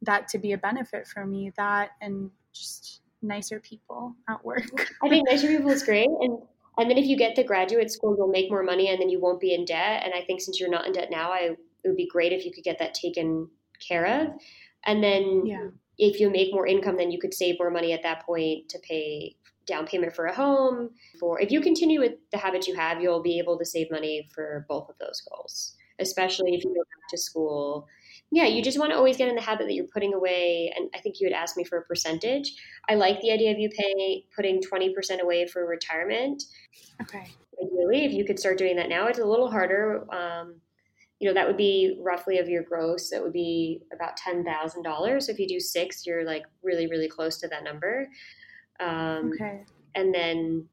[0.02, 1.52] that to be a benefit for me.
[1.58, 4.64] That and just nicer people at work.
[5.04, 6.40] I think nicer people is great and
[6.78, 9.20] And then if you get the graduate school, you'll make more money and then you
[9.20, 10.04] won't be in debt.
[10.04, 12.46] And I think since you're not in debt now, I, it would be great if
[12.46, 13.50] you could get that taken
[13.88, 14.28] care of.
[14.86, 15.68] And then Yeah.
[15.98, 18.80] if you make more income, then you could save more money at that point to
[18.80, 20.92] pay down payment for a home.
[21.20, 24.28] For if you continue with the habits you have, you'll be able to save money
[24.34, 27.88] for both of those goals, especially if you go back to school.
[28.32, 30.74] Yeah, you just want to always get in the habit that you're putting away.
[30.76, 32.52] And I think you had asked me for a percentage.
[32.90, 36.44] I like the idea of you pay putting 20% away for retirement.
[37.02, 37.28] Okay.
[37.62, 40.06] Ideally, if you could start doing that now, it's a little harder.
[40.14, 40.56] Um,
[41.20, 43.10] you know, that would be roughly of your gross.
[43.10, 45.28] That would be about ten thousand dollars.
[45.28, 48.10] So if you do six, you're like really, really close to that number.
[48.80, 49.64] Um, Okay.
[49.96, 50.68] And then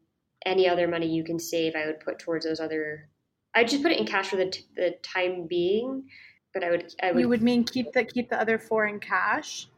[0.45, 3.09] any other money you can save, I would put towards those other.
[3.55, 6.05] I'd just put it in cash for the, t- the time being,
[6.53, 8.99] but I would I would You would mean keep the keep the other four in
[8.99, 9.69] cash?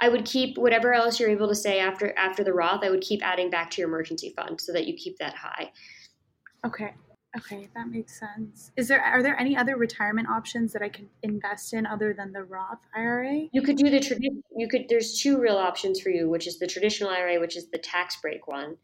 [0.00, 2.84] I would keep whatever else you're able to say after after the Roth.
[2.84, 5.72] I would keep adding back to your emergency fund so that you keep that high.
[6.64, 6.94] Okay.
[7.36, 8.72] Okay, that makes sense.
[8.76, 12.32] Is there are there any other retirement options that I can invest in other than
[12.32, 13.48] the Roth IRA?
[13.52, 16.58] You could do the tradi- you could there's two real options for you, which is
[16.58, 18.76] the traditional IRA, which is the tax break one,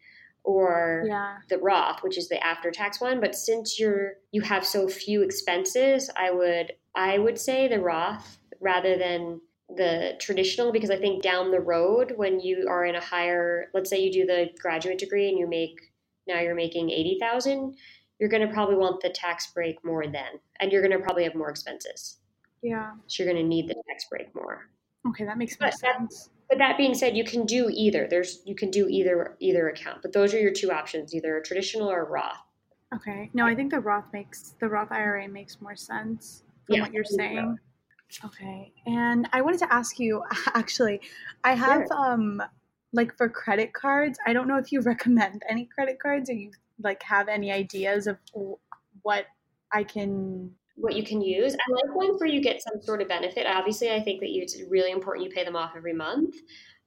[0.45, 1.37] or Yeah.
[1.51, 3.21] the Roth, which is the after tax one.
[3.21, 8.39] But since you're you have so few expenses, I would I would say the Roth
[8.61, 9.43] rather than
[9.77, 13.91] the traditional because I think down the road when you are in a higher let's
[13.91, 15.79] say you do the graduate degree and you make
[16.27, 17.75] now you're making 80,000,
[18.19, 21.25] you're going to probably want the tax break more then and you're going to probably
[21.25, 22.17] have more expenses.
[22.63, 22.93] Yeah.
[23.07, 24.69] So you're going to need the tax break more.
[25.09, 26.31] Okay, that makes But that- sense.
[26.49, 28.07] But that being said, you can do either.
[28.09, 31.43] There's you can do either either account, but those are your two options, either a
[31.43, 32.39] traditional or a Roth.
[32.95, 33.29] Okay.
[33.35, 36.95] No, I think the Roth makes the Roth IRA makes more sense from Yeah, what
[36.95, 37.17] you're so.
[37.17, 37.59] saying.
[38.25, 38.73] Okay.
[38.87, 40.23] And I wanted to ask you
[40.55, 41.03] actually,
[41.45, 42.43] I have um
[42.95, 46.51] like for credit cards, I don't know if you recommend any credit cards or you
[46.83, 48.19] like have any ideas of
[49.03, 49.27] what
[49.73, 53.09] I can What you can use, I like ones where you get some sort of
[53.09, 53.47] benefit.
[53.47, 56.35] Obviously, I think that you, it's really important you pay them off every month.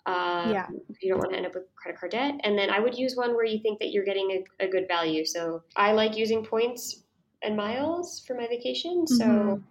[0.05, 0.67] Um, Yeah.
[0.99, 2.35] You don't want to end up with credit card debt.
[2.43, 4.87] And then I would use one where you think that you're getting a, a good
[4.87, 5.25] value.
[5.25, 7.03] So I like using points
[7.43, 9.05] and miles for my vacation.
[9.07, 9.63] So Mhm.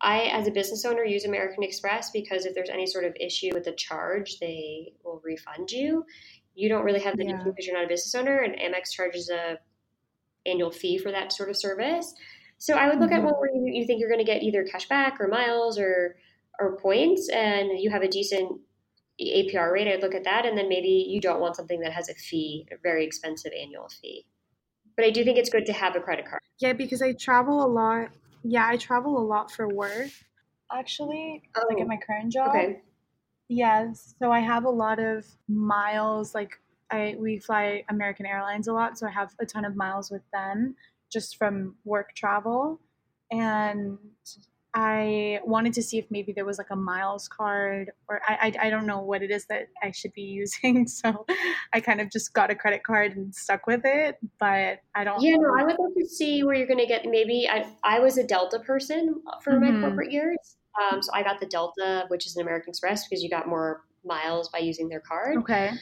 [0.00, 3.50] I, as a business owner, use American Express because if there's any sort of issue
[3.54, 6.04] with the charge, they will refund you.
[6.54, 7.42] You don't really have the Yeah.
[7.44, 9.58] because you're not a business owner, and Amex charges a
[10.46, 12.14] annual fee for that sort of service.
[12.58, 13.24] So I would look at Mhm.
[13.24, 16.16] one where you, you think you're going to get either cash back or miles or
[16.60, 18.60] or points, and you have a decent
[19.20, 19.88] APR rate.
[19.88, 22.66] I'd look at that, and then maybe you don't want something that has a fee,
[22.70, 24.26] a very expensive annual fee.
[24.96, 26.40] But I do think it's good to have a credit card.
[26.58, 28.10] Yeah, because I travel a lot.
[28.44, 30.10] Yeah, I travel a lot for work.
[30.70, 32.48] Actually, like Oh, at my current job.
[32.50, 32.82] Okay.
[33.54, 34.14] Yes.
[34.18, 36.34] So I have a lot of miles.
[36.34, 36.60] Like
[36.90, 40.22] I, we fly American Airlines a lot, so I have a ton of miles with
[40.32, 40.74] them
[41.12, 42.80] just from work travel.
[43.30, 43.98] And
[44.74, 48.66] I wanted to see if maybe there was like a miles card, or I, I,
[48.66, 50.86] I don't know what it is that I should be using.
[50.86, 51.26] So
[51.74, 54.16] I kind of just got a credit card and stuck with it.
[54.40, 55.22] But I don't.
[55.22, 57.04] Yeah, no, I would love to see where you're going to get.
[57.04, 59.80] Maybe I, I was a Delta person for my Mhm.
[59.82, 63.30] corporate years, um, so I got the Delta, which is an American Express, because you
[63.30, 65.38] got more miles by using their card.
[65.38, 65.72] Okay.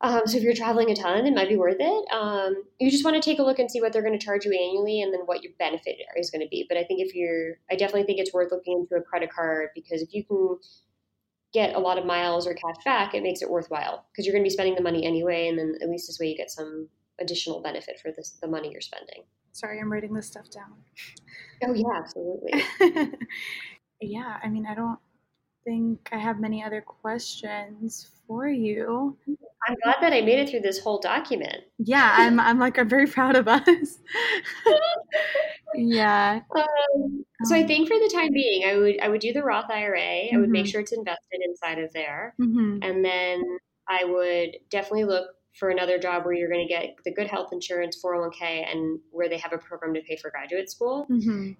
[0.00, 2.12] Um, so if you're traveling a ton, it might be worth it.
[2.12, 4.44] Um, you just want to take a look and see what they're going to charge
[4.44, 6.66] you annually, and then what your benefit is going to be.
[6.68, 9.68] But I think if you're, I definitely think it's worth looking into a credit card
[9.74, 10.58] because if you can
[11.52, 14.42] get a lot of miles or cash back, it makes it worthwhile because you're going
[14.42, 16.88] to be spending the money anyway, and then at least this way you get some
[17.20, 19.22] additional benefit for this, the money you're spending.
[19.52, 20.72] Sorry, I'm writing this stuff down.
[21.64, 22.64] Oh yeah, absolutely.
[24.06, 24.98] yeah, I mean, I don't
[25.64, 29.16] think I have many other questions for you.
[29.68, 31.64] I'm glad that I made it through this whole document.
[31.78, 33.98] Yeah, I'm I'm like I'm very proud of us.
[35.74, 36.40] yeah.
[36.56, 39.42] Um, so I Um, think for the time being, I would I would do the
[39.42, 40.34] Roth IRA.
[40.34, 40.70] I would make Mhm.
[40.70, 43.42] sure it's invested inside of there, hmm and then
[43.88, 47.52] I would definitely look for another job where you're going to get the good health
[47.52, 51.08] insurance, 401k, and where they have a program to pay for graduate school.
[51.08, 51.52] hmm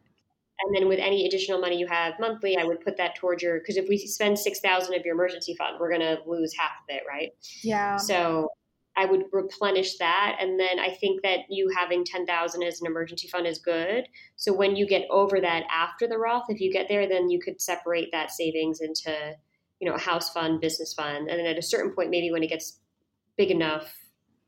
[0.61, 3.59] And then with any additional money you have monthly, I would put that towards your
[3.59, 6.71] because if we spend six thousand of your emergency fund, we're going to lose half
[6.71, 7.31] of it, right?
[7.63, 7.97] Yeah.
[7.97, 8.49] So
[8.95, 12.87] I would replenish that, and then I think that you having ten thousand as an
[12.87, 14.05] emergency fund is good.
[14.37, 17.41] So when you get over that after the Roth, if you get there, then you
[17.41, 19.35] could separate that savings into
[19.81, 22.43] you know a house fund, business fund, and then at a certain point, maybe when
[22.43, 22.81] it gets
[23.37, 23.93] big enough,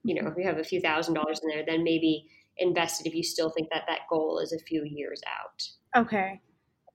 [0.05, 0.33] you know, mm-hmm.
[0.33, 2.26] if you have a few thousand dollars in there, then maybe
[2.59, 5.62] invest it if you still think that that goal is a few years out.
[5.97, 6.40] Okay.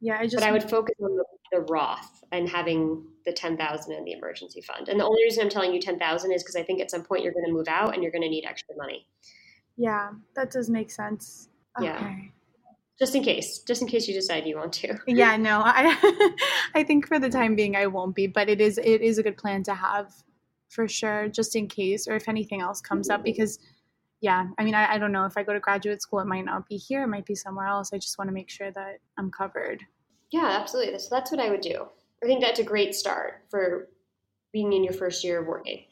[0.02, 3.58] Yeah, I just But I would focus on the, the Roth and having the ten
[3.58, 4.88] thousand in the emergency fund.
[4.88, 7.04] And the only reason I'm telling you ten thousand is because I think at some
[7.04, 9.08] point you're going to move out and you're going to need extra money.
[9.78, 11.50] Yeah, that does make sense.
[11.80, 12.16] Yeah.
[12.98, 14.98] Just in case, just in case you decide you want to.
[15.08, 16.36] yeah, no, I
[16.76, 19.24] I think for the time being I won't be, but it is it is a
[19.24, 20.14] good plan to have
[20.70, 23.26] for sure, just in case, or if anything else comes up mm-hmm.
[23.26, 23.60] because
[24.22, 26.46] yeah, I mean, I, I don't know if I go to graduate school, it might
[26.46, 27.92] not be here, it might be somewhere else.
[27.94, 29.82] I just want to make sure that I'm covered.
[30.32, 31.00] Yeah, absolutely.
[31.00, 31.88] So that's what I would do.
[32.22, 33.88] I think that's a great start for
[34.52, 35.86] being in your first year of working.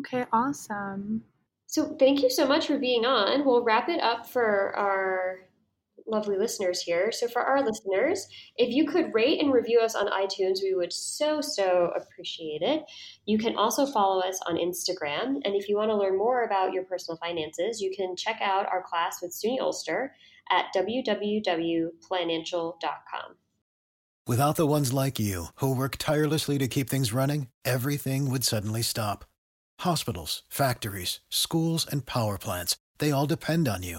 [0.00, 1.22] Okay, awesome.
[1.66, 3.44] So thank you so much for being on.
[3.44, 5.40] We'll wrap it up for our
[6.06, 7.10] lovely listeners here.
[7.12, 8.26] So for our listeners,
[8.56, 12.82] if you could rate and review us on iTunes, we would so, so appreciate it.
[13.26, 15.40] You can also follow us on Instagram.
[15.44, 18.66] And if you want to learn more about your personal finances, you can check out
[18.66, 20.14] our class with SUNY Ulster
[20.50, 23.36] at www.financial.com.
[24.26, 28.80] Without the ones like you who work tirelessly to keep things running, everything would suddenly
[28.80, 29.26] stop.
[29.80, 33.98] Hospitals, factories, schools, and power plants, they all depend on you.